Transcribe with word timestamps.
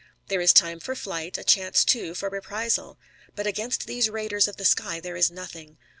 There 0.29 0.41
is 0.41 0.51
time 0.51 0.79
for 0.79 0.95
flight, 0.95 1.37
a 1.37 1.43
chance, 1.43 1.85
too, 1.85 2.15
for 2.15 2.25
a 2.25 2.31
reprisal. 2.31 2.97
But 3.35 3.45
against 3.45 3.85
these 3.85 4.09
raiders 4.09 4.47
of 4.47 4.57
the 4.57 4.65
sky 4.65 4.99
there 4.99 5.15
is 5.15 5.29
nothing. 5.29 5.77